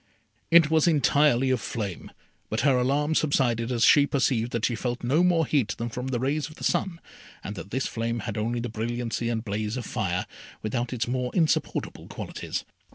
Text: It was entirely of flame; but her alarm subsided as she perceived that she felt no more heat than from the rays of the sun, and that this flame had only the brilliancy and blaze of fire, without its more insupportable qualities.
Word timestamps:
It 0.49 0.71
was 0.71 0.87
entirely 0.87 1.51
of 1.51 1.61
flame; 1.61 2.09
but 2.49 2.61
her 2.61 2.75
alarm 2.75 3.13
subsided 3.13 3.71
as 3.71 3.85
she 3.85 4.07
perceived 4.07 4.51
that 4.51 4.65
she 4.65 4.73
felt 4.73 5.03
no 5.03 5.23
more 5.23 5.45
heat 5.45 5.75
than 5.77 5.89
from 5.89 6.07
the 6.07 6.19
rays 6.19 6.49
of 6.49 6.55
the 6.55 6.63
sun, 6.63 6.99
and 7.43 7.55
that 7.55 7.69
this 7.69 7.85
flame 7.85 8.21
had 8.21 8.35
only 8.35 8.59
the 8.59 8.67
brilliancy 8.67 9.29
and 9.29 9.45
blaze 9.45 9.77
of 9.77 9.85
fire, 9.85 10.25
without 10.63 10.91
its 10.91 11.07
more 11.07 11.29
insupportable 11.35 12.07
qualities. 12.07 12.65